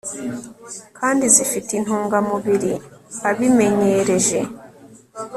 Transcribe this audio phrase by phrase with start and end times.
[0.97, 2.73] kandi zifite intungamubiri
[3.29, 4.39] Abimenyereje